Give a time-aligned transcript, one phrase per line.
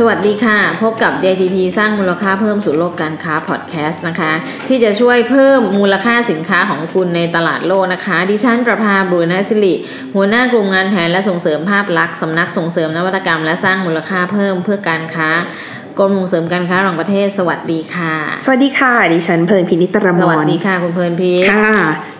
[0.00, 4.32] สวัสดีค่ะ พบกับ JTP สร้างมูลค่าเพิ่มสู่โลกการค้าพอดแคสต์นะคะ
[4.68, 9.74] ที่จะช่วยเพิ่มมูลค่าสินค้าของคุณในตลาดโลกนะคะ ดิฉันประภาบุญนสิริ
[10.14, 15.28] หัวหน้ากลุ่มงานแผนและส่งเสริมภาพลักษณ์สำนักส่งเสริมนวัตกรรมและสร้างมูลค่าเพิ่มเพื่อการค้า
[15.98, 18.14] กรมส่งเสริมการค้าระหว่างประเทศสวัสดีค่ะ
[18.44, 21.70] สวัสดีค่ะ ดิฉันเพลินพินิตรมสวัสรดีค่ะคุณเพลินพีค่ะ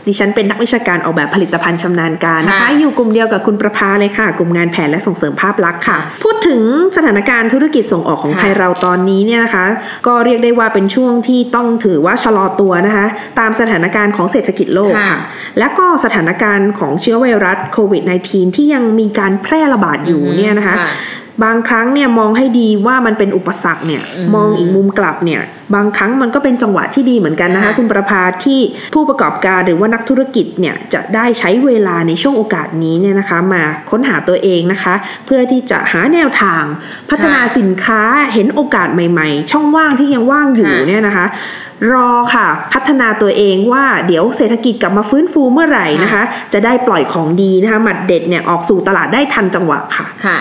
[0.09, 6.61] ดิฉันเป็นนักวิชาการออกแบบผลิตภัณฑ์ชำนาญการนะคะค่ะอยู่กลุ่มเดียวกับคุณประภาเลยค่ะ กลุ่มงานแผนและส่งเสริมภาพลักษณ์ค่ะค่ะพูดถึง
[6.97, 9.65] สถานการณ์ธุรกิจส่งออกของค่ะไทยเราตอนนี้เนี่ยนะคะ
[10.07, 13.07] ก็เรียกได้ว่าเป็นช่วงที่ต้องถือว่าชะลอตัวนะคะ
[13.39, 15.19] ตามสถานการณ์ของเศรษฐกิจโลกค่ะค่ะ
[15.59, 20.77] และก็สถานการณ์ของเชื้อไวรัสโควิด -19 ที่ยังมีการแพร่ระบาดอยู่เนี่ยนะคะ
[21.45, 25.43] บางครั้งเนี่ยมองให้ดีว่ามันเป็นอุปสรรคเนี่ยอืมมองอีกมุมกลับเนี่ย
[25.75, 28.61] บางครั้งมันก็เป็นจังหวะที่ดีเหมือนกันนะคะค่ะคุณประภาที่
[28.95, 34.95] ผู้ประกอบการหรือว่านักธุรกิจเนี่ยจะได้ใช้เวลาในช่วงโอกาสนี้เนี่ยนะคะ มาค้นหาตัวเองนะคะ
[35.27, 36.63] เพื่อที่จะหาแนวทาง
[37.11, 38.01] พัฒนาสินค้า
[38.35, 41.27] เห็นโอกาสใหม่ ๆ ช่องว่างที่ยังว่างอยู่ค่ะเนี่ยนะคะ
[41.93, 50.39] รอค่ะพัฒนาตัวเองว่าเดี๋ยวเศรษฐกิจกลับมาฟื้นฟูเมื่อไหร่นะคะ จะได้ปล่อยของดีนะคะหมัดเด็ดเนี่ยออกสู่ตลาดได้ทันจังหวะค่ะค่ะ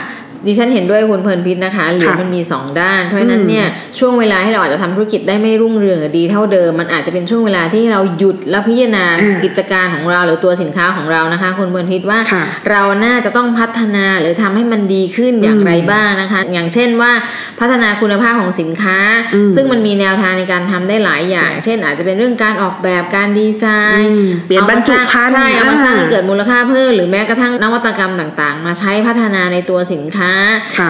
[0.48, 3.66] ดิฉันเห็นด้วยคุณเพลินพิษนะคะเหรียญค่ะมันมี 2 ด้าน เพราะฉะนั้นอืมเนี่ย
[4.00, 17.12] ช่วงเวลาที่เราอาจจะทำธุรกิจได้ไม่รุ่งเรืองหรือดีเท่าเดิม มันอาจจะเป็นช่วงเวลาที่เราหยุดแล้วพิจารณาอ่ากิจการของเราหรือตัวสินค้าของเรานะคะ คุณเพลินพิษว่าค่ะเราน่าจะต้องพัฒนาหรือทำให้มันดีขึ้นอย่างไรอืมบ้างนะคะ อย่างเช่นว่า
[17.60, 18.98] พัฒนาคุณภาพของสินค้า
[19.36, 23.66] อืมซึ่งมันมีแนวทางในการทำได้หลายอย่าง เช่น อาจจะเป็นเรื่องการออกแบบการดีไซ
[24.02, 30.35] น์อืมเปลี่ยนบรรจุภัณฑ์ใช่เอามาสร้างให้อ่าเกิดมูลค่าเพิ่มหรือแม้กระทั่งนวัตกรรมต่าง ๆ มาใช้พัฒนาในตัวสินค้าค่ะ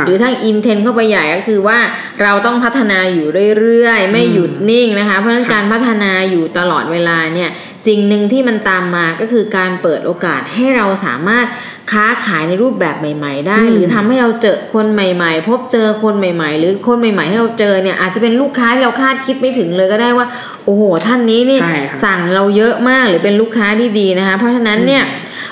[0.06, 1.78] หรือถ้าอินเทนเข้าไปใหญ่ก็คือว่า
[2.22, 3.28] เราต้องพัฒนาอยู่
[3.60, 7.50] เรื่อยๆ ไม่หยุดนิ่งนะคะ เพราะฉะนั้นการพัฒนาอยู่ตลอดเวลาเนี่ย
[7.88, 11.48] สิ่งหนึ่งที่มันตามมาก็คือการเปิดโอกาสให้เราสามารถ
[11.92, 20.28] ค้าขายในรูปแบบใหม่ ๆ ได้อืมหรือทำให้เราเจอคนใหม่ ๆ พบเจอคนใหม่ ๆ หรือคนใหม่ๆที่เราเจอเนี่ยอาจจะเป็นลูกค้าที่เราคาดคิดไม่ถึงเลยก็ได้ว่า
[20.66, 25.04] โอ้โหท่านนี้นี่ใช่ค่ะสั่งเราเยอะมากหรือเป็นลูกค้าที่ดีนะคะ เพราะฉะนั้นเนี่ย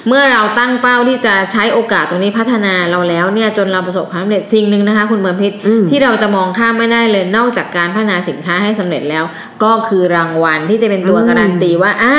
[0.07, 9.23] เมื่อเราตั้งเป้าที่จะใช้โอกาสตรงนี้พัฒนาเราแล้วเนี่ยจนเราประสบความสำเร็จสิ่งหนึ่งนะคะ คุณเมืองพิษอืมที่เราจะมองข้ามไม่ได้เลยนอกจากการพัฒนาสินค้าให้สำเร็จแล้ว
[9.63, 12.15] ก็คือรางวัลที่จะเป็นตัวอืมการันตีว่าอะ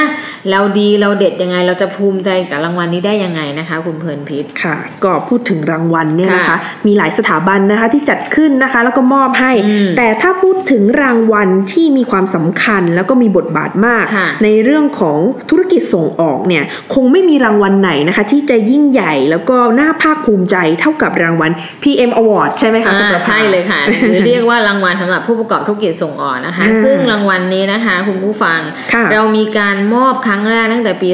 [0.51, 15.19] เราดีเราเด็ดยังไง เราจะภูมิใจกับรางวัลนี้ได้ยังไงนะคะ คุณเพลินพิษค่ะ ก็พูดถึงรางวัลเนี่ยนะคะค่ะมีหลายสถาบันนะคะที่จัดขึ้นนะคะ แล้วก็มอบให้อืมแต่ถ้าพูดถึงรางวัลที่มีความสำคัญแล้วก็มีบทบาทมากค่ะในเรื่องของ
[15.51, 16.65] ธุรกิจส่งออกเนี่ย
[16.95, 21.51] คงไม่มีรางวัลไหนนะคะที่จะยิ่งใหญ่แล้วก็น่าภาคภูมิใจเท่ากับรางวัล
[21.83, 23.81] PM Award ใช่ไหมคะคุณประภาใช่เลยค่ะ
[24.11, 28.61] หรือเรียกว่ารางวัลสำหรับผู้ประกอบธุรกิจส่งออกนะคะอ่าซึ่งรางวัลนี้นะคะคุณผู้ฟัง
[28.93, 31.11] ค่ะเรามีการมอบครั้งแรกตั้งแต่ปี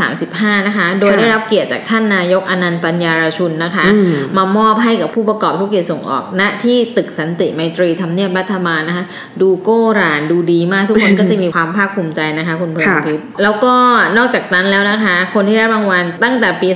[0.00, 9.04] 2535 นะคะ โดยค่ะได้รับเกียรติจากท่านนายกอนันต์ปัญญารชุนนะคะอืมมามอบให้กับผู้ประกอบธุรกิจส่งออกณที่ตึกสันติไมตรีทำเนียบรัฐบาลนะคะ
[9.40, 13.74] ดูโก้หรานดูดีมากทุกคนก็จะมีความภาคภูมิใจนะคะ คุณเพื่อนค่ะพิษแล้วก็
[14.18, 16.68] นอกจากนั้นแล้วนะคะ คนที่ได้รางวัลตั้งแต่ปี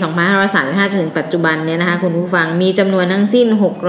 [0.43, 3.47] 2535จนถึงปัจจุบันเนี่ยนะคะคุณผู้ฟังมีจำนวนทั้งสิ้น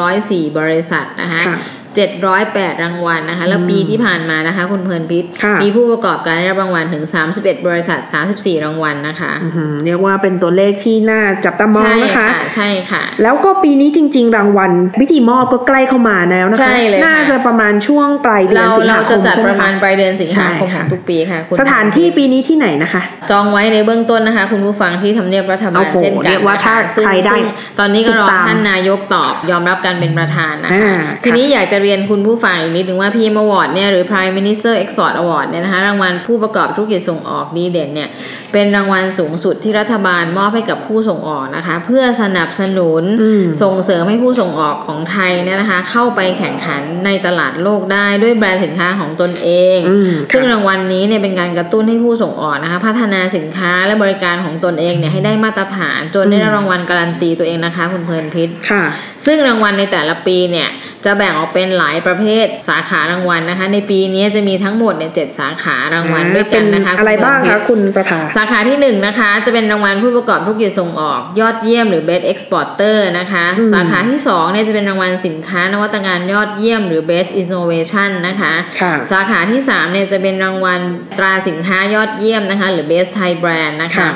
[0.07, 1.57] 604 บริษัทนะคะคะ
[1.97, 7.03] 708 รางวัลนะคะ แล้วปีที่ผ่านมานะคะ คุณเพลินพิษค่ะมีผู้ประกอบการได้รับรางวัลถึง
[7.35, 7.99] 31 บริษัท
[8.33, 14.71] 34 รางวัลนะคะอื้อหือเรียกว่าเป็นตัวเลขที่น่าจับตามองใช่นะคะค่ะใช่ค่ะ แล้วก็ปีนี้จริง ๆ รางวัล
[15.01, 23.01] พิธีมอบก็ใกล้เข้ามาแล้วนะคะใช่เลยค่ะน่าจะประมาณช่วงปลายเดือนเราสิงเราหาคจะมจัดใช่ไหปมระมาคะณปลายเดือนสิงหาคมใช่ขค่ะองทุกปีค่ะคุณสถานที่ปีนี้ที่ไหนนะคะ
[23.31, 27.45] จองไว้ในเบื้องต้นนะคะ คุณผู้ฟังที่ทำเนียบรัฐบาลโอ้โหเช่นกันเรียกว่าถ้านะคะซึ่งใครได้ซึ่ง
[27.79, 38.09] ตอนนี้ก็รอติดตามท่านนายกตอบยอมรับการเป็นประธานนะคะอ่าทีนี้อยากจะเรียนคุณผู้ฟังอีกนิดนึงว่า PM Award เนี่ยหรือ Prime Minister Export Award เนี่ยนะคะรางวัลผู้ประกอบธุรกิจส่งออกดีเด่นเนี่ย
[38.53, 58.83] เป็นรางวัลสูงสุดที่รัฐบาลมอบให้กับผู้ส่งออกนะคะ เพื่อสนับสนุนอืมส่งเสริมให้ผู้ส่งออกของไทยเนี่ยนะคะ เข้าไปแข่งขันในตลาดโลกได้ด้วยแบรนด์สินค้าของตนเองอืมซึ่งค่ะรางวัลนี้เนี่ยเป็นการกระตุ้นให้ผู้ส่งออกนะคะ พัฒนาสินค้าและบริการของตนเองเนี่ยให้ได้มาตรฐานจนได้รับรางวัลการันตีตัวเองนะคะ คุณเพลินพิษค่ะ
[59.25, 60.69] ซึ่งรางวัลในแต่ละปีเนี่ย
[61.05, 80.79] จะแบ่งออกเป็นหลายประเภทสาขารางวัลนะคะ ในปีนี้จะมีทั้งหมดเนี่ยเจ็ดสาขารางวัลด้วยกันนะคะเป็อะไรณเพลินบ้างพิษคะคุณประภาสาขาที่หนึ่งนะคะ จะเป็นรางวัลผู้ประกอบธุรกิจส่งออก ยอดเยี่ยมหรือ Best Exporter นะคะอืมสาขาที่สองเนี่ยจะเป็นรางวัลสินค้านวัตกรรมยอดเยี่ยมหรือ Best Innovation นะคะค่ะสาขาที่3เนี่ยจะเป็นรางวัล
[81.17, 84.11] ตราสินค้ายอดเยี่ยมนะคะ หรือ Best Thai Brand นะคะค่ะ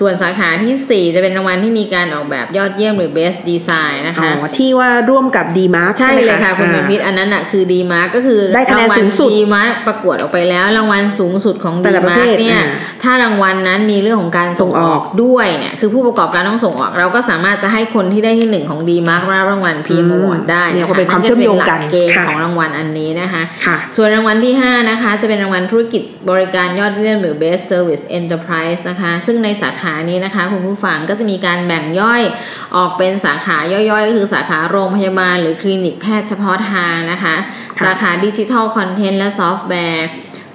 [0.00, 12.66] ส่วนสาขาที่ 4 จะเป็นรางวัลที่มีการออกแบบยอดเยี่ยมหรือ best design นะอ๋คะอที่ว่าร่วมกับดีมาร์ใช่เลยค่ะคุณเพอ่านพิษอันนั้นอะคือดีมาร์ก็คือได้คะแนนสูงสุดดีมาร์ประกวดออกไปแล้ว รางวัลสูงสุดของแต่ดีละประมาเภร์ทเนี่ยอ่า
[13.02, 32.22] ถ้ารางวัลนั้นมีเรื่องของการส่งส่งออออกกด้วยเนี่ยคือผู้ประกอบการต้องส่งออก เราก็สามารถจะให้คนที่ได้ที่หนึ่งของดีมาร์รับรางวัลพีเอ็มอวอร์ดได้เนี่ยก็เป็นความเชื่อมโยงกันจะเป็หลัเกณฑ์ค่ะของรางวัลอันนี้นะคะค่ะส่วนรางวัลที่ 5 นะคะ จะเป็นรางวัลธุรกิจบริการยอดเยี่ยมหรือ Best Service Enterprise นะคะ ซึ่งในสาขานี้นะคะ คุณผู้ฟังก็จะมีการแบ่งย่อย
[32.76, 37.34] ออกเป็นสาขาย่อยๆ ก็คือสาขาโรงพยาบาลหรือคลินิกแพทย์เฉพาะทางนะคะ
[37.78, 40.06] ค่ะสาขา digital content และซอฟต์แวร์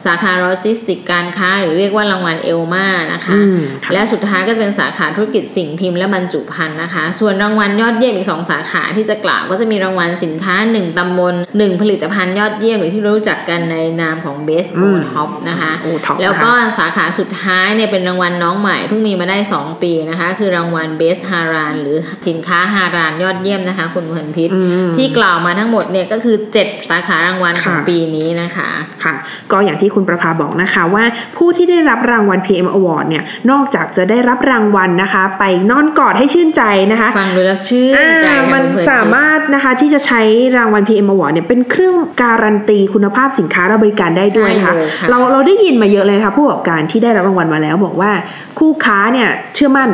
[0.06, 14.98] สาขาโลจิสติกการค้า หรือเรียกว่ารางวัล ELMA นะคะอืมค่ะและสุดท้ายก็จะเป็นสาขาธุรกิจสิ่งพิมพ์และบรรจุภัณฑ์นะคะ ส่วนรางวัลยอดเยี่ยมอีก 2 สาขาที่จะกล่าวก็จะมีรางวัลสินค้า 1 ตำบล 1 ผลิตภัณฑ์ยอดเยี่ยมหรือที่รู้จักกันในนามของ Best อื o ม
[15.14, 21.98] Top นะคะโอ้ท็อปแล้วก็นะคะสาขาสุดท้ายเนี่ยเป็นรางวัลน้องใหม่เพิ่งมีมาได้ 2 ปีนะคะ คือรางวัล Best h a r a n หรือ
[22.28, 28.70] สินค้าฮารานยอดเยี่ยมนะคะคุณเพลินพิษอืมที่กล่าวมาทั้งหมดเนี่ยก็คือ 7 สาขารางวัลของค่ะปีนี้นะคะ
[29.04, 29.14] ค่ะ
[29.52, 31.04] ก็อย่างที่คุณประภาบอกนะคะว่า
[31.38, 40.22] ผู้ที่ได้รับรางวัล PM Award เนี่ยนอกจากจะได้รับรางวัลนะคะ ไปนอนกอดให้ชื่นใจนะคะฟังดูแล้วชื่นอ่าใจค่ะมันคุณเพลินพิษสามารถนะคะที่จะใช้
[40.58, 48.12] รางวัล PM Award เนี่ยเป็นเครื่องการันตีคุณภาพสินค้าและบริการได้ด้วยนะคะใช่เลยค่ะเราเราได้ยินมาเยอะเลยนะคะผู้ประกอบการที่ได้รับรางวัลมาแล้วบอกว่า
[48.60, 49.90] คู่ค้าเนี่ยเชื่อมั่น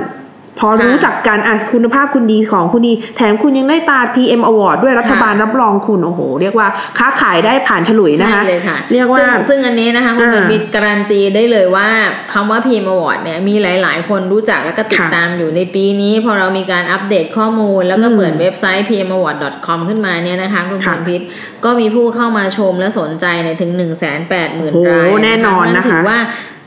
[0.59, 6.68] พอรู้จักการอะคุณภาพคุณดีของคุณดี แถมคุณยังได้ตา PM Award ด้วยรัฐบาลรับรองคุณโอ้โห เรียกว่า
[6.98, 11.88] ค้าขายได้ผ่านฉลุยนะคะใช่เลยค่ะเรียกว่าซึ่งซึ่งอันนี้นะคะคุณอ่าเบนบิดการันตีได้เลยว่า
[12.33, 21.21] คำว่า PM Award เนี่ยมีหลาย ๆ คนรู้จักแล้วก็ติดค่ะตามอยู่ในปีนี้ พอเรามีการอัปเดตข้อมูล แล้วก็อืมเปิดเว็บไซต์ pmaward.com ขึ้นมาเนี่ยนะคะคุณค่ะเบนพิษ
[21.63, 26.18] ก็มีผู้เข้ามาชมและสนใจเนี่ยถึง 1 8 0 0 0 0โอ้โหรายแน่นอนนะคะถือว่า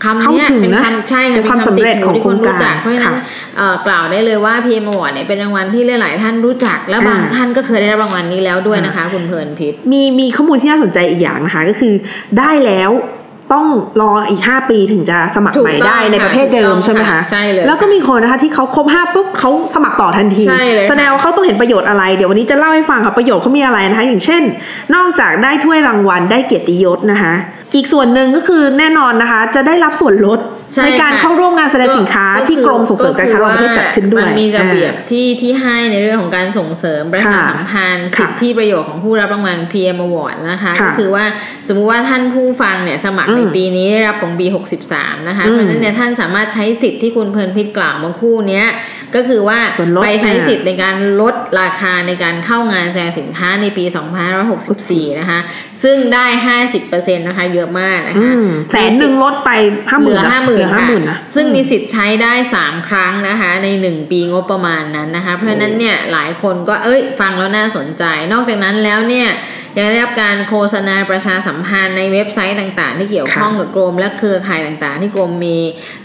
[0.04, 3.14] คำเข้าเนี้ยถึงเป็นนะคำใช่ค่ะเป็นความสำเร็จของที่คนรู้จักโครงการเพราะฉะนั้นค่ะ
[3.56, 11.94] เอ่อกล่าวได้เลยว่า PM Award เนี่ยเป็นรางวัลที่หลาย ๆ ท่านรู้จัก และบางอ่าท่านก็เคยได้รับรางวัลนี้แล้วด้วยนะคะ คุณเพลินพิษมีมีข้อมูลที่น่าสนใจอีกอย่างนะคะ ก็คือ
[12.38, 12.92] ได้แล้ว
[13.56, 13.68] ต้อง
[14.00, 24.42] รออีก 5 ปีถึงจะสมัครถูกใหม่ต้องได้ในค่ะประเภทเดิมถูกต้องใช่ไหมค่ะคะใช่เลยแล้วก็มีคนนะคะที่เขาครบ5ปุ๊บเขาสมัครต่อทันทีใช่เลยค่ะแสดงว่าเขาต้องเห็นประโยชน์อะไร เดี๋ยววันนี้จะเล่าให้ฟังค่ะประโยชน์เขามีอะไรนะคะ อย่างเช่น
[24.94, 27.34] นอกจากได้ถ้วยรางวัลได้เกียรติยศนะคะ
[27.74, 30.40] อีกส่วนหนึ่งก็คือแน่นอนนะคะ จะได้รับส่วนลด
[30.74, 41.24] ใช่ในการค่ะเข้าร่วมงานแสดงสินค้าที่กรมส่งเสริมการค้าระหว่างประเทศจัดขึ้นด้วย มันมีระเบียบอ่าที่ที่ให้ในเรื่องของการส่งเสริมประชาค่ะสัมพันธ์ค่ะสิทธิประโยชน์ของผู้รับรางวัล PM Award นะคะค่ะก็คือว่า
[41.68, 44.46] สมมุติว่าท่านผู้ฟังเนี่ยสมัครในอืมปีนี้ได้รับของปี
[44.86, 48.66] 63นะคะอืมเพราะฉะนั้นเนี่ยท่านสามารถใช้สิทธิ์ที่คุณเพลินพิษกล่าวเมื่อครู่เนี้ย
[49.14, 53.84] ก็คือว่าส่วนลดไปใช้อ่าสิทธิ์ในการลดราคาในการเข้างานแสดงสินค้าในปี
[54.52, 55.38] 2564นะคะ
[55.82, 56.26] ซึ่งได้
[56.76, 59.50] 50%นะคะเยอะมากนะอืคะมแสนหนึ่งลดไป
[59.90, 69.28] ห้าหเหมื่ลืนอห้าหมื่นห้าค่ะหมื่นนะซึ่งมีสิทธิ์ใช้ได้3ครั้งนะคะ ใน1ปีงบประมาณนั้นนะคะ เพราะฉะนั้นเนี่ยหลายคนก็เอ้ยฟังแล้วน่าสนใจ นอกจากนั้นแล้วเนี่ย
[69.76, 75.58] ยังได้รับการโฆษณาประชาสัมพันธ์ในเว็บไซต์ต่างๆ ที่เกี่ยวข้องกับกรมและเครือข่ายต่างๆ ที่กรมมี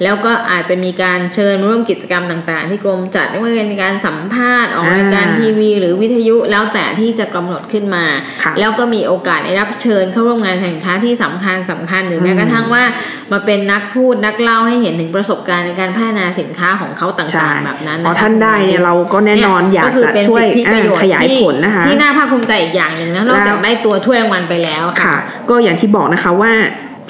[0.03, 8.05] แล้วก็อาจจะมีการเชิญมาร่วมกิจกรรมต่างๆ ที่กรมจัดไม่ว่าจะเป็นการสัมภาษณ์ออกรายการอ่าทีวี หรือวิทยุแล้วแต่ที่จะกำหนดขึ้นมา
[8.43, 12.83] ค่ะแล้วก็มีโอกาสได้รับเชิญเข้าร่วมงานแข่งขันที่สำคัญสำคัญหรือแม้กระทั่งว่า
[13.31, 25.17] มาเป็นนักพูดนักเล่าให้เห็นถึงประสบการณ์ในการพัฒนาสินค้าของเขาใช่ต่างๆแบบนั้นพอนะคะท่านได้เนี่ยเราก็แน่นอนอยากก็คืจะเป็นช่วยสิทธิประโยชน์อ่าขยายที่ผลนะคะที่น่าภาคภูมิใจอีกอย่างหนึ่งนะนอกจากแล้วได้ตัวถ้วยรางวัลไปแล้วค่ะค่ะ
[25.49, 26.53] ก็อย่างที่บอกนะคะว่า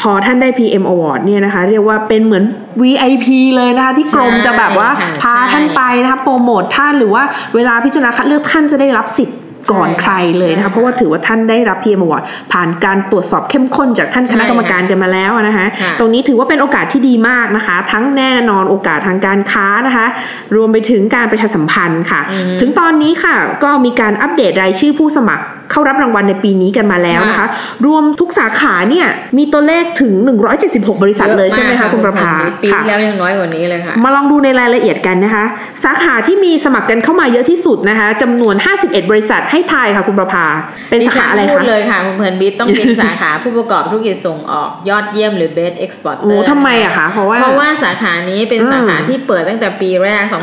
[0.01, 2.43] พอท่านได้ PM Award เนี่ยนะคะ เรียกว่าเป็นเหมือน
[2.81, 7.23] VIP เลยนะคะ ที่กรมใช่จะแบบว่าค่ะพาใช่ท่านไปนะคะโปรโมทท่านหรือว่า
[7.55, 9.37] เวลาพิจารณาคัดเลือกท่านจะได้รับสิทธิ์
[9.72, 20.05] ก่อนใช่ใครเลยนะคะเพราะว่าถือว่าท่านได้รับ PM Award ผ่านการตรวจสอบเข้มข้นจากท่านคณะกรรมการกันมาแล้วนะคะค่ะตรงนี้ถือว่าเป็นโอกาสที่ดีมากนะคะ ทั้งแน่นอนโอกาสทางการค้านะคะ
[20.55, 27.48] รวมไปถึงการประชาสัมพันธ์ค่ะอืมถึงตอนนี้ค่ะก็มีการอัปเดตรายชื่อผู้สมัครเข้ารับรางวัลในปีนี้กันมาแล้วนะคะค่ะ
[27.86, 29.07] รวมทุกสาขาเนี่ย
[29.38, 30.13] มีตัวเลขถึง
[30.60, 32.31] 176 บริษัทเลยใช่ไหมคะคุณประภา
[32.63, 35.45] ปีค่ะที่แล้วยังน้อยกว่านี้เลยค่ะ มาลองดูในรายละเอียดกันนะคะ
[35.84, 40.45] สาขาที่มีสมัครกันเข้ามาเยอะที่สุดนะคะจำนวน 51 บริษัทให้ทายค่ะคุณประภา
[40.89, 50.39] เป็นสาขาอะไรดิฉันพูคะดเลยค่ะคุณเพลินบิทต้องเป็นสาขาผู้ประกอบธุรกิจส่งออกยอดเยี่ยมหรือ Best Exporter โอ้ทำไมอะคะเพราะว่าเพราะว่าสาขานี้เป็นอืมสาขาที่เปิดตั้งแต่ปีแรกอ๋อ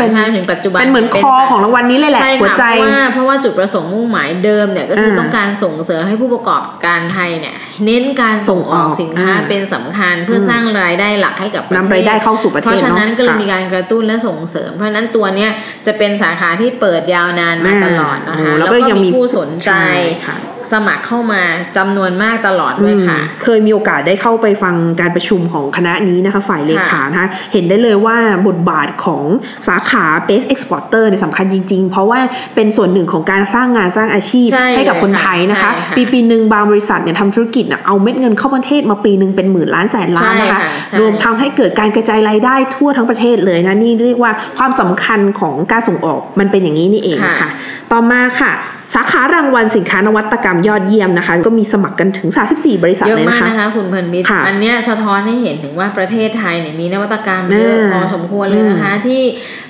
[0.00, 7.56] เป็น2535ถึงปัจจุบันเป็นเหมือนคอของรางวัลนี้เลยแหละใช่หัวค่ะใจเพราะว่าเพราะว่าจุดประสงค์มุ่งหมายเดิมเนี่ยก็คืออ่าต้องการส่งเสริมให้ผู้ประกอบการไทยเนี่ย
[7.86, 15.50] เน้นการส่งออกส่งออกสินค้าอ่าเป็นสำคัญเพื่ออมสร้างรายได้หลักให้กับประเทศนำรายได้เข้าสู่ประเทศเพราะฉะนั้นเนอะก็เลยค่ะมีการกระตุ้นและส่งเสริม เพราะฉะนั้นตัวเนี้ย
[15.86, 19.92] จะเป็นสาขาที่เปิดยาวนานมาอ่าตลอดนะโอ้คะแล้วก็ยังมีผู้สนใจใช่
[20.26, 20.36] ค่ะ
[20.72, 21.42] สมัครเข้ามา
[21.76, 28.16] จำนวนมากตลอดด้วยค่ะอืมเคยมีโอกาสได้เข้าไปฟังการประชุมของคณะนี้นะคะ ฝ่ายเลขานะคะเห็นได้เลยว่า
[28.48, 29.22] บทบาทของ
[29.68, 32.20] สาขา best exporter เนี่ยสำคัญจริง ๆ เพราะว่า
[32.54, 47.48] เป็นส่วนหนึ่งของการสร้างงานสร้างอาชีพใช่ให้กับคนไทยนะคะใช่ค่ะปีปีหนึ่งบางบริษัทเนี่ยทำธุรกิจน่ะเอาเม็ดเงินเข้าประเทศมาปีหนึ่งเป็นหมื่นล้านแสนล้านนะคะใช่ค่ะใช่รวมทำให้เกิดการกระจายรายได้ทั่วทั้งประเทศเลยนะนี่เรียกว่าความสำคัญของการส่งออกมันเป็นอย่างนี้นี่เองค่ะ
[47.92, 48.52] ต่อมาค่ะ
[48.94, 59.22] สาขารางวัลสินค้านวัตกรรมยอดเยี่ยมนะคะ ก็มีสมัครกันถึง 34 บริษัทเยอะเลยมานะกคะนะคะคุณเพลินมิตรค่ะอันเนี้ยสะท้อนให้เห็นถึงว่าประเทศไทยเนี่ยมีนวัตกรรมเยอะอ่าพอสมควรเลยนะคะ ที่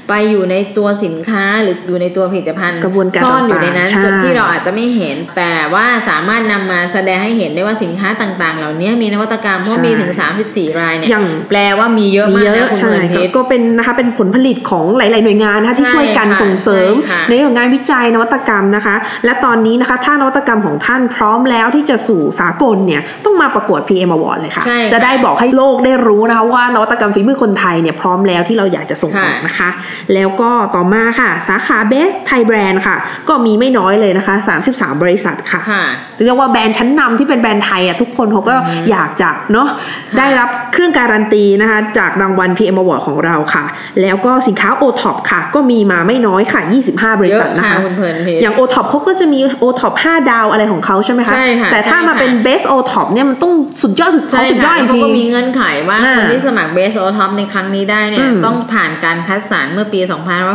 [0.08, 10.12] ไปอยู่ในตัวสินค้าหรืออยู่ในตัวผลิตภัณฑ์กระบวนการซ่อนอยู่ในนั้นต่างๆจุดใช่ที่เราอาจจะไม่เห็น แต่ว่าสามารถนำมาแสดงให้เห็นได้ว่าสินค้าต่างๆ เหล่านี้มีนวัตกรรมเพราะมีถึง
[10.46, 18.94] 34 รายเนี่ยอย่างแปลว่ามีเยอะมีมากเยนะอะคุณใช่เพลินก็มิตรก็เป็นนะคะเป็นผลผลิตของหลาย ๆ หน่วยงานนะคะที่ใช่ช่วยกันค่ะส่งเสริมใช่ค่ะในเรื่องของงานวิจัยนวัตกรรมนะคะ
[19.25, 29.68] และตอนนี้นะคะถ้านวัตกรรมของท่านพร้อมแล้วที่จะสู่สากลเนี่ยต้องมาประกวด PM Award เลยค่ะใช่ค่ะจะได้บอกให้โลกได้รู้นะคะว่านวัตกรรมฝีมือคนไทยเนี่ยพร้อมแล้วที่เราอยากจะส่งออกค่ะนะคะ
[30.14, 32.97] แล้วก็ต่อมาค่ะ สาขา Best Thai Brand ค่ะ
[33.28, 34.35] ก็มีไม่น้อยเลยนะคะ
[34.71, 35.85] 33 บริษัทค่ะค่ะ
[36.25, 38.54] เรียกว่าแบรนด์ชั้นนำที่เป็นแบรนด์ไทยอะทุกคนเขาก็
[38.90, 43.64] อยากจะเนาะค่ะได้รับเครื่องการันตีนะคะจากรางวัล PM Award ของเราค่ะ
[44.02, 49.64] แล้วก็สินค้า o t o p ค่ะ ก็มีมาไม่น้อยค่ะ 25 บริเยษัทอะนะค่ะคะคุณเพลินมิตรอย่าง o t o p เขาก็จะมี o
[49.80, 60.00] t o p 5ดาวอะไรของเขาใช่ไหมคะใช่ค่ะแต่ถ้าใช่มาค่ะเป็น Best o t o p เนี่ยมันต้องสุดยอดสุดใช่เขาสุดยอค่ะดอีกเขาทีก็มีเงื่อนไขว่าอ่าคนที่สมัคร Best o Top ในครั้งนี้ได้เนี่อืยมต้องผ่านการคัดสรรเมื่อปี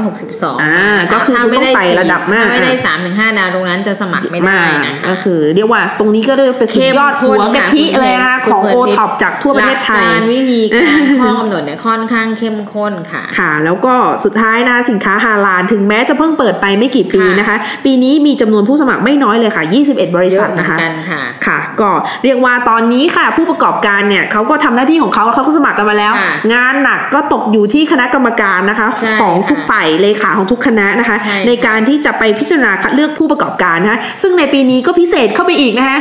[0.04, 13.94] 2562อ่าก็คือถ้าคุณต้องไต่ระดับมากถ้าไม่ได้อะสามถึงห้าดาวตรงนั้นจะสมัครไม่ได้นะคะก็คือ เรียกว่าตรงนี้ก็ได้เป็นสุดยอดเข้มข้หันวกะทิค่ะเลยนะคะคุณของเปิโอดท็อปจากทั่วประเทศไทยหลักการวิธีการข้อกำหนดเนี่ยค่อนข้างเข้มข้นค่ะค่ะ แล้วก็
[14.24, 21.90] สุดท้ายนะสินค้าฮาลาลถึงแม้จะเพิ่งเปิดไปไม่กี่ปีค่ะนะคะ ปีนี้มีจำนวนผู้สมัครไม่น้อยเลยค่ะ 21 บริเยษัอะทเหมือนะคะนกันค่ะค่ะ ก็
[22.24, 35.98] เรียกว่าตอนนี้ค่ะ ผู้ประกอบการเนี่ยเขาก็ทำหน้าที่ของเขาเขาก็สมัครกันมาแล้วค่ะงานหนักก็ตกอยู่ที่คณะกรรมการนะคะใช่ของทุกค่ะฝ่ายเลขาของทุกคณะนะคะใช่ค่ะในการที่จะไปพิจารณาคัดเลือกผู้ประกอบการนะคะซึ่งในปีนี้ก็พิเศษเข้าไปอีกนะคะ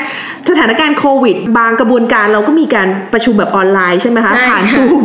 [0.50, 5.02] สถานการณ์โควิด บางกระบวนการเราก็มีการประชุมแบบออนไลน์ใช่ไหมคะใช่ผ่านค่ะซูม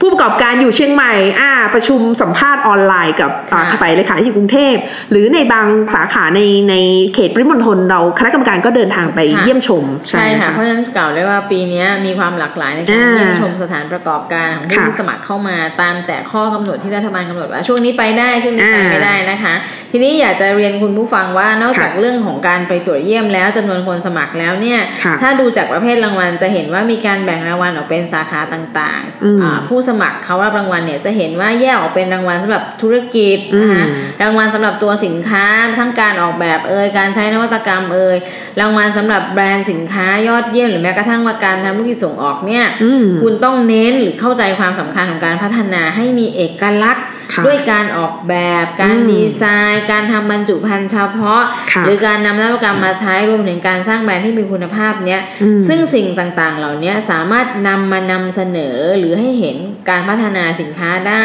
[0.00, 4.74] ผู้ประกอบการอยู่เชียงใหม่อ่าประชุมสัมภาษณ์ออนไลน์กับอ่าค่ะฝ่ายเลขาที่อยู่กรุงเทพ
[5.10, 6.74] หรือในบางสาขาในใน
[7.14, 19.54] เขตปริมณฑลเราคณะกรรมการก็เดินทางไปค่ะเยี่ยมชม ใช่ค่ะ เพราะฉะนั้นกล่าวได้ว่าปีนี้มีความหลากหลายในการอ่าเยี่ยมชมสถานประกอบการของผู้ค่ะที่สมัครเข้ามาตามแต่ข้อกำหนดที่รัฐบาลกำหนดว่าช่วงนี้ไปได้ช่วงนี้ไปอ่าไม่ได้นะคะ
[19.92, 35.44] ทีนี้อยากจะเรียนคุณผู้ฟังว่านอกค่ะจากเรื่องของการไปตรวจเยี่ยมแล้วจำนวนคนสมัครแล้วเนี่ยค่ะถ้าดูจากประเภทรางวัลจะเห็นว่ามีการแบ่งรางวัลออกเป็นสาขาต่างอืมๆอ่าผู้สมัครเขารับรางวัลเนี่ยจะเห็นว่าแยกออกเป็นรางวัลสำหรับธุรกิจนะคะอืมรางวัลสำหรับตัวสินค้า
[35.78, 38.16] ทั้งการออกแบบเอ่ยการใช้นวัตกรรมเอ่ย
[38.60, 59.56] รางวัลสำหรับแบรนด์สินค้ายอดเยี่ยมหรือแม้กระทั่งว่าการทำธุรกิจส่งออกเนี่ยอืมคุณต้องเน้นหรือเข้าใจความสำคัญของการพัฒนาให้มีเอกลักษณ์ค่ะ ด้วยการออกแบบการอืมดีไซน์ การทำบรรจุภัณฑ์เฉพาะค่ะหรือการนำนวัตกรรมมาใช้รวมถึงการสร้างแบรนด์ที่มีคุณภาพเนี้ยอืมซึ่งสิ่งต่างๆ เหล่านี้สามารถนำมานำเสนอหรือให้เห็น
[59.88, 61.22] การพัฒนาสินค้าได้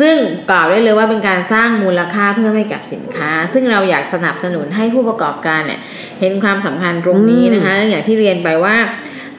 [0.00, 0.16] ซึ่ง
[0.50, 5.80] กล่าวได้เลยว่าเป็นการสร้างมูลค่าเพิ่มให้กับสินค้า ซึ่งเราอยากสนับสนุนให้ผู้ประกอบการเนี่ย
[6.20, 8.76] เห็นความสำคัญตรงนี้นะคะและอย่างที่เรียนไปว่า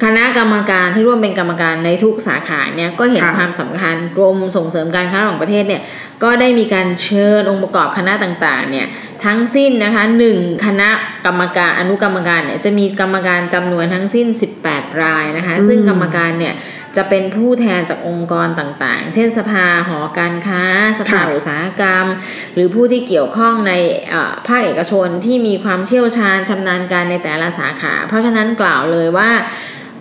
[0.04, 5.82] คณะกรรมการที่ร่วมเป็นกรรมการในทุกสาขาเนี่ยก็เห็นค่ะความสำคัญกรมส่งเสริมการค้าระหว่างประเทศเนี่ย
[6.24, 8.88] ก็ได้มีการเชิญองค์ประกอบคณะต่างๆเนี่ย
[9.26, 10.90] ทั้งสิ้นนะคะหนึ่งคณะ
[11.26, 14.28] กรรมการอนุกรรมการเนี่ยจะมีกรรมการจำนวนทั้งสิ้น
[14.64, 16.56] 18 รายนะคะอืมซึ่งกรรมการเนี่ย
[16.98, 20.64] จะเป็นผู้แทนจากองค์กรต่างๆ เช่นสภาหอการค้า
[21.00, 22.06] สภาค่ะอุตสาหกรรม
[22.54, 23.74] หรือผู้ที่เกี่ยวข้องใน
[24.10, 29.30] เอ่อภาคเอกชนที่มีความเชี่ยวชาญชำนาญการในแต่ละสาขา เพราะฉะนั้นกล่าวเลยว่า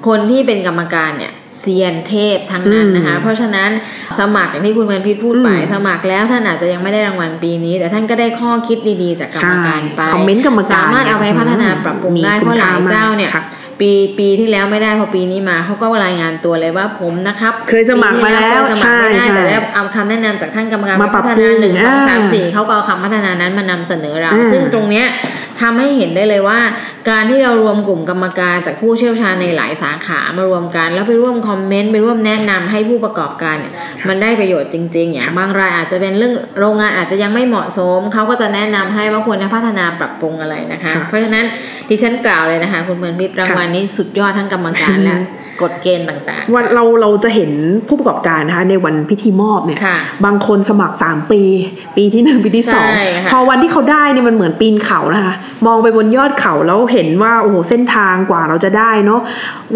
[0.07, 3.71] คนที่เป็นกรรมการเนี่ยเซียนเทพทั้งนั้นนะคะอืมเพราะฉะนั้น
[4.19, 13.45] สมัครอย่างที่คุณเมือนพิษพูดไปอืมสมัครแล้วท่านอาจจะยังไม่ได้รางวัลปีนี้ แต่ท่านก็ได้ข้อคิดดีๆ จากกรรมการไปคอมเมนต์กรรมการสามารถเอาไปพัฒนาปรับปรุงมีได้คุณเพราะหลายค่ามากเจ้าเนี่ยค่ะ
[13.81, 25.07] ปีปีที่แล้วไม่ได้พอปีนี้มาเขาก็รายงานตัวเลยว่าผมนะครับ เคยสมัครมาแล้วปีที่เคยสมัครไม่ได้ใช่แต่ได้เอาคำแนะนำจากท่านกรรมการมาปรับพัฒนาหนึ่งปรุงสองสามอ่าสี่เขาก็เอาคำพัฒนานั้นมานำเสนอเราอ่าซึ่งตรงเนี้ย
[25.61, 26.61] ทำให้เห็นได้เลยว่า
[27.11, 33.73] การที่เรารวมกลุ่มกรรมการจากผู้เชี่ยวชาญในหลายสาขามารวมกัน แล้วไปร่วมคอมเมนต์ไปร่วมแนะนำให้ผู้ประกอบการเนี่ย
[34.09, 41.45] มันได้ประโยชน์จริงๆ อย่างบางรายอาจจะเป็นเรื่องโรงงานอาจจะยังไม่เหมาะสมเขาก็จะแนะนำให้ว่าควรจะพัฒนาปรับปรุงอะไรนะคะค่ะเพราะฉะนั้น
[41.89, 45.19] ดิฉันกล่าวเลยนะคะ คุณเมือนพิษรางวัลนี้สุดยอดทั้งกรรมการและ
[45.63, 47.51] กฎเกณฑ์ต่างวันเราเราจะเห็น
[47.89, 51.43] ผู้ประกอบการนะคะในวันพิธีมอบเนี่ยค่ะบางคนสมัคร 3 ปี
[51.97, 55.35] ปีที่ 1 ปีที่ใช่ค่ะ2พอวันที่เขาได้เนี่ยมันเหมือนปีนเขานะคะ
[55.67, 59.21] มองไปบนยอดเขาแล้วเห็นว่าโอ้โหเส้นทางกว่าเราจะได้เนาะ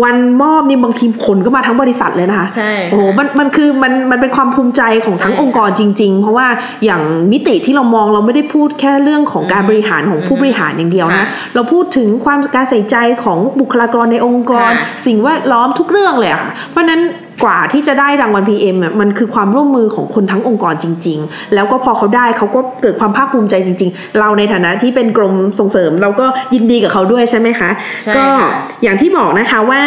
[0.02, 6.46] วันมอบนี่บางทีคนก็มาทั้งบริษัทเลยนะคะๆใช่ค่ะโอ้โหมันมันคือมันมันเป็นความภูมิใจของทั้งใช่องค์กรจริง ๆ เพราะว่า
[6.84, 17.00] อย่างมิติที่เรามองเราไม่ได้พูดแค่เรื่องของการบริหารของผู้บริหารอย่างเดียวนะค่ะเราพูดถึงความการใส่ใจของบุคลากรในองค์กรค่ะสิ่งแวดล้อมทุกเรื่องเลยอะเพราะนั้น
[17.44, 27.70] กว่าที่จะได้รางวัล PM อะมันคือความร่วมมือของคนทั้งองค์กรจริง ๆ แล้วก็พอเขาได้เขาก็เกิดความภาคภูมิใจจริง ๆ เราในฐานะที่เป็นกรมส่งเสริม เราก็ยินดีกับเขาด้วยใช่ไหมคะ
[28.04, 28.50] ใช่ก็ค่ะ
[28.82, 29.80] อย่างที่บอกนะคะว่า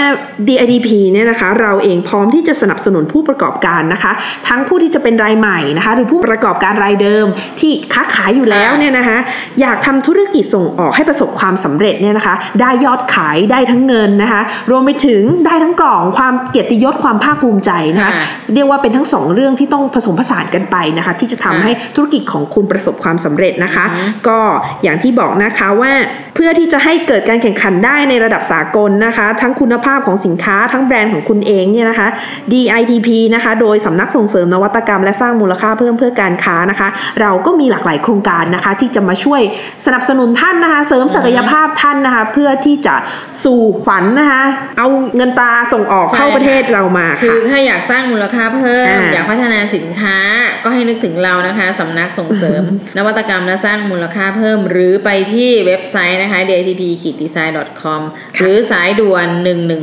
[0.47, 4.11] DIDP เนี่ยนะคะ เราเองพร้อมที่จะสนับสนุนผู้ประกอบการนะคะ
[4.47, 7.25] ทั้งผู้ที่จะเป็นรายใหม่นะคะ หรือผู้ประกอบการรายเดิม
[7.59, 9.17] ที่ค้าขายอยู่แล้วเนี่ยนะคะ
[9.61, 24.39] อยากทำธุรกิจส่งออกให้ประสบความสำเร็จเนี่ยนะคะ ได้ยอดขายได้ทั้งเงินนะคะ รวมไปถึงได้ทั้งกล่องความเกียรติยศความภาคภูมิใจนะคะค่ะเรียกว่าเป็นทั้งสองเรื่องที่ต้องผสมผสานกันไปนะคะ ที่จะทำค่ะให้ธุรกิจของคุณประสบความสำเร็จนะคะอือฮึก็
[24.83, 25.91] อย่างที่บอกนะคะว่า
[26.35, 32.07] เพื่อที่จะให้เกิดการแข่งขันได้ในระดับสากลนะคะ ทั้งคุณภาพของสินค้าทั้งแบรนด์ของคุณเองเนี่ยนะคะ
[32.51, 36.89] DITP นะคะโดยสำนักส่งเสริมนวัตกรรม และสร้างมูลค่าเพิ่มเพื่อการค้านะคะ
[37.21, 39.41] เราก็มีหลากหลายโครงการนะคะ ที่จะมาช่วย
[39.85, 42.95] สนับสนุนท่านนะคะ เสริมศักยภาพท่านนะคะ เพื่อที่จะ
[43.43, 44.43] สู่ฝันนะคะ
[44.77, 50.17] เอาเงินตราส่งออกใช่เข้าประเทศค่ะเรามาคืค่ะอถ้าอยากสร้างมูลค่าเพิ่มอ่าอยากพัฒนาสินค้า
[50.63, 52.63] ก็ให้นึกถึงเรานะคะสำนักส่งเสริม
[52.97, 56.83] นวัตกรรมและสร้างมูลค่าเพิ่ม หรือไปที่เว็บไซต์นะคะ datp
[57.21, 58.01] design com
[58.37, 59.27] หรือสายด่วน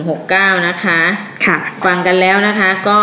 [0.05, 1.01] 1169 นะคะ
[1.47, 3.01] ค่ะฟังกันแล้วนะคะก็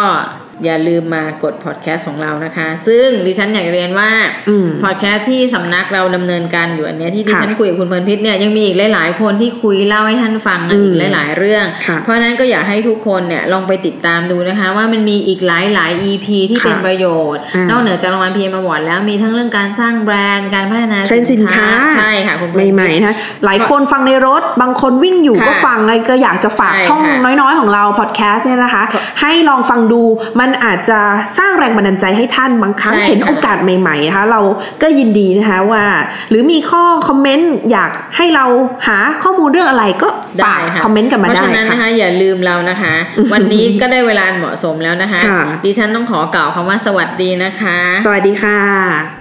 [0.65, 4.09] อย่าลืมมากดพอดแคสต์ของเรานะคะ ซึ่งดิฉันอยากเรียนว่า
[4.49, 23.15] อืมพอดแคสต์ที่สำนักเราดำเนินการอยู่อันเนี้ยที่ดิค่ะฉันคุยกับคุณเพลินพิษเนี่ยยังมีอีกหลาย ๆ คนที่คุยเล่าให้ท่านฟังนะอืมอีกหลาย ๆ เรื่องค่ะเพราะฉะนั้นก็อยากให้ทุกคนเนี่ยลองไปติดตามดูนะคะ ว่ามันมีอีกหลายหลาย EP ที่ค่ะเป็นประโยชน์อ่านอกเหนือจากรางวัล PM Award แล้วมีทั้งเรื่องการสร้างแบรนด์การพัฒนาเทรนด์สินค้าใช่ค่ะคุณเพลินพิษใหม่ๆนะ
[23.45, 30.01] หลายคนฟังในรถบางคนวิ่งอยู่ค่ะก็ฟังไงก็อยากจะฝากใช่ช่องค่ะน้อย ๆ ของเราพอดแคสต์เนี่ยนะคะค่ะให้ลองฟังดู
[30.39, 30.99] มันอาจจะ
[31.37, 34.41] สร้างแรงบันดาลใจให้ท่านบางครั้งใช่เห็นค่ะโอกาสใหม่ๆนะคะเรา
[34.81, 35.83] ก็ยินดีนะคะว่า
[36.29, 38.45] หรือมีข้อคอมเมนต์อยากให้เรา
[38.87, 40.09] หาข้อมูลเรื่องอะไรก็
[40.45, 42.93] ฝากได้ค่ะคอมเมนต์กันมาเพได้ราะฉะนั้นค่ะนะคะอย่าลืมเรานะคะ
[43.33, 49.20] วันนี้ก็ได้เวลาเหมาะสมแล้วนะคะค่ะดิฉันต้องขอกล่าวคำว่าสวัสดีนะคะ สวัสดีค่ะ